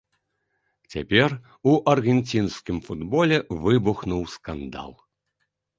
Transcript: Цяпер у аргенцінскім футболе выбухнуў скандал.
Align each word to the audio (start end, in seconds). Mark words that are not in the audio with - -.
Цяпер 0.93 1.29
у 1.73 1.75
аргенцінскім 1.95 2.77
футболе 2.89 3.37
выбухнуў 3.65 4.21
скандал. 4.39 4.91